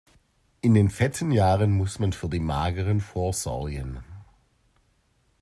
[0.61, 4.03] In den fetten Jahren muss man für die mageren vorsorgen.